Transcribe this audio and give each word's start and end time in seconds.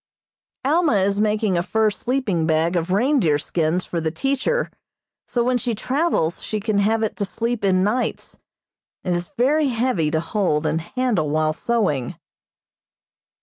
Alma 0.65 0.95
is 0.95 1.21
making 1.21 1.59
a 1.59 1.61
fur 1.61 1.91
sleeping 1.91 2.47
bag 2.47 2.75
of 2.75 2.89
reindeer 2.89 3.37
skins 3.37 3.85
for 3.85 4.01
the 4.01 4.09
teacher, 4.09 4.71
so 5.27 5.43
when 5.43 5.59
she 5.59 5.75
travels 5.75 6.41
she 6.41 6.59
can 6.59 6.79
have 6.79 7.03
it 7.03 7.15
to 7.17 7.23
sleep 7.23 7.63
in 7.63 7.83
nights. 7.83 8.39
It 9.03 9.13
is 9.13 9.29
very 9.37 9.67
heavy 9.67 10.09
to 10.09 10.19
hold 10.19 10.65
and 10.65 10.81
handle 10.81 11.29
while 11.29 11.53
sewing. 11.53 12.15